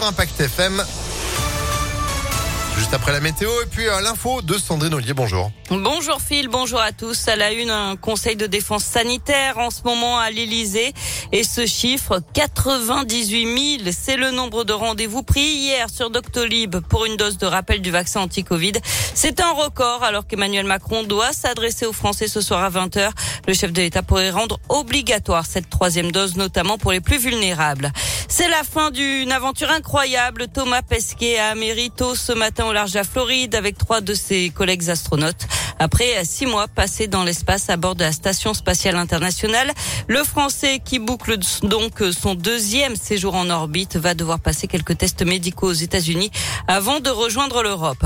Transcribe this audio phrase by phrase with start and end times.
[0.00, 0.80] Impact FM.
[2.78, 5.12] Juste après la météo et puis euh, l'info de Sandrine Ollier.
[5.12, 5.50] Bonjour.
[5.70, 7.26] Bonjour Phil, bonjour à tous.
[7.26, 10.94] À la une, un conseil de défense sanitaire en ce moment à l'Elysée.
[11.32, 17.04] Et ce chiffre, 98 000, c'est le nombre de rendez-vous pris hier sur Doctolib pour
[17.04, 18.74] une dose de rappel du vaccin anti-Covid.
[19.14, 23.10] C'est un record alors qu'Emmanuel Macron doit s'adresser aux Français ce soir à 20h.
[23.48, 27.90] Le chef de l'État pourrait rendre obligatoire cette troisième dose, notamment pour les plus vulnérables.
[28.30, 30.48] C'est la fin d'une aventure incroyable.
[30.52, 34.50] Thomas Pesquet a mérito ce matin au large de la Floride avec trois de ses
[34.50, 35.46] collègues astronautes.
[35.78, 39.72] Après six mois passés dans l'espace à bord de la Station spatiale internationale,
[40.08, 45.24] le Français qui boucle donc son deuxième séjour en orbite va devoir passer quelques tests
[45.24, 46.30] médicaux aux États-Unis
[46.66, 48.04] avant de rejoindre l'Europe.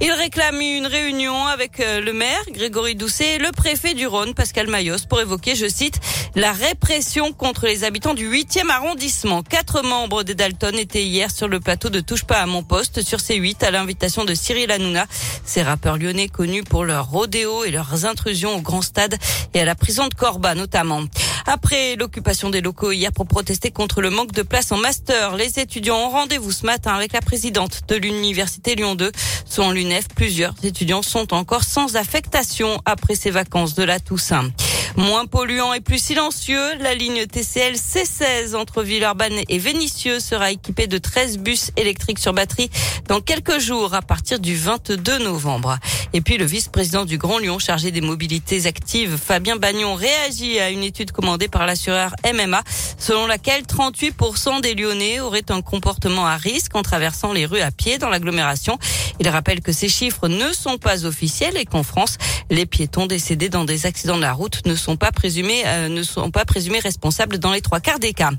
[0.00, 4.34] Il réclame une réunion avec euh, le maire Grégory Doucet et le préfet du Rhône
[4.34, 6.00] Pascal Mayos pour évoquer, je cite,
[6.34, 9.42] la répression contre les habitants du 8e arrondissement.
[9.42, 13.02] Quatre membres des Dalton étaient hier sur le plateau de Touche pas à mon poste
[13.02, 15.06] sur C8 à l'invitation de Cyril Hanouna.
[15.44, 19.16] Ces rappeurs lyonnais connus pour leur rodéo et leurs intrusions au grand stade
[19.54, 21.02] et à la prison de Corba notamment.
[21.46, 25.58] Après l'occupation des locaux hier pour protester contre le manque de place en master, les
[25.58, 29.12] étudiants ont rendez-vous ce matin avec la présidente de l'université Lyon 2.
[29.44, 34.50] Selon l'UNEF, plusieurs étudiants sont encore sans affectation après ces vacances de la Toussaint.
[34.96, 40.86] Moins polluant et plus silencieux, la ligne TCL C16 entre Villeurbanne et Vénissieux sera équipée
[40.86, 42.70] de 13 bus électriques sur batterie
[43.08, 45.78] dans quelques jours à partir du 22 novembre.
[46.12, 50.70] Et puis le vice-président du Grand Lyon chargé des mobilités actives, Fabien Bagnon, réagit à
[50.70, 52.62] une étude commandée par l'assureur MMA
[52.96, 57.72] selon laquelle 38% des Lyonnais auraient un comportement à risque en traversant les rues à
[57.72, 58.78] pied dans l'agglomération.
[59.20, 62.18] Il rappelle que ces chiffres ne sont pas officiels et qu'en France,
[62.50, 66.02] les piétons décédés dans des accidents de la route ne sont pas présumés euh, ne
[66.02, 68.30] sont pas présumés responsables dans les trois quarts des cas.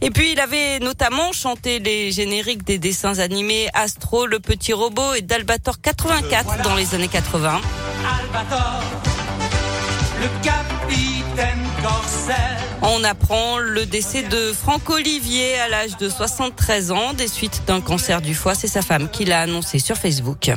[0.00, 5.14] Et puis il avait notamment chanté les génériques des dessins animés Astro, le petit robot
[5.14, 7.60] et d'Albator 84 dans les années 80.
[8.20, 8.82] Albator,
[10.20, 11.67] le capitaine
[12.82, 17.80] On apprend le décès de Franck Olivier à l'âge de 73 ans des suites d'un
[17.80, 18.54] cancer du foie.
[18.54, 20.50] C'est sa femme qui l'a annoncé sur Facebook.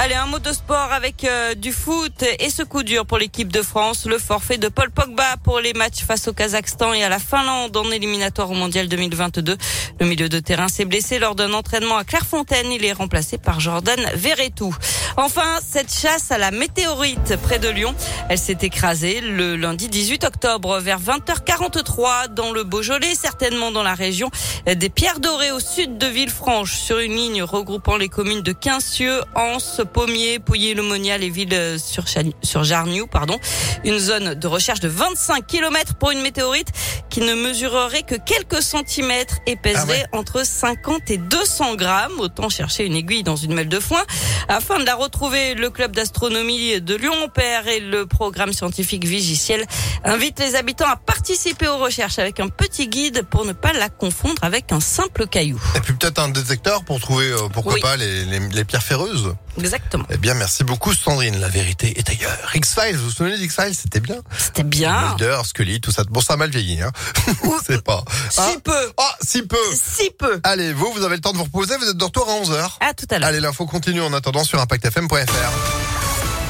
[0.00, 3.50] Allez, un mot de sport avec euh, du foot et ce coup dur pour l'équipe
[3.50, 4.06] de France.
[4.06, 7.76] Le forfait de Paul Pogba pour les matchs face au Kazakhstan et à la Finlande
[7.76, 9.56] en éliminatoire au Mondial 2022.
[9.98, 12.70] Le milieu de terrain s'est blessé lors d'un entraînement à Clairefontaine.
[12.70, 14.72] Il est remplacé par Jordan Verretou.
[15.20, 17.92] Enfin, cette chasse à la météorite près de Lyon,
[18.28, 23.94] elle s'est écrasée le lundi 18 octobre vers 20h43 dans le Beaujolais, certainement dans la
[23.94, 24.30] région
[24.64, 29.20] des Pierres Dorées au sud de Villefranche sur une ligne regroupant les communes de Quincieux,
[29.34, 32.04] Anse, Pommier, Pouilly-le-Monial et Ville sur,
[32.44, 33.40] sur Jarniou, pardon.
[33.82, 36.68] Une zone de recherche de 25 km pour une météorite
[37.10, 42.20] qui ne mesurerait que quelques centimètres et pèserait ah entre 50 et 200 grammes.
[42.20, 44.04] Autant chercher une aiguille dans une mêle de foin
[44.48, 45.54] afin de la retrouver.
[45.54, 49.64] Le club d'astronomie de Lyon-Père et le programme scientifique Vigiciel
[50.04, 53.88] invitent les habitants à participer aux recherches avec un petit guide pour ne pas la
[53.88, 55.60] confondre avec un simple caillou.
[55.76, 59.34] Et puis peut-être un détecteur pour trouver, euh, pourquoi pas, les, les pierres ferreuses.
[59.58, 60.04] Exactement.
[60.10, 61.38] Eh bien, merci beaucoup Sandrine.
[61.40, 62.50] La vérité est ailleurs.
[62.54, 63.74] X-Files, vous vous souvenez d'X-Files?
[63.74, 64.16] C'était bien.
[64.36, 65.08] C'était bien.
[65.08, 66.04] Mulder, Scully, tout ça.
[66.04, 66.92] Bon, ça a mal vieilli, hein.
[67.66, 68.04] C'est pas.
[68.30, 68.54] Si ah.
[68.62, 68.92] peu.
[68.96, 69.56] Ah, si peu.
[69.74, 70.40] Si peu.
[70.44, 71.76] Allez, vous, vous avez le temps de vous reposer.
[71.76, 72.70] Vous êtes de retour à 11h.
[72.80, 73.28] À tout à l'heure.
[73.28, 75.32] Allez, l'info continue en attendant sur impactfm.fr.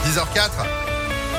[0.07, 0.88] 10h04.